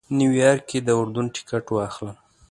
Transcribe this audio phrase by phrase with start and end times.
[0.17, 2.17] نیویارک کې د اردن ټکټ واخلم.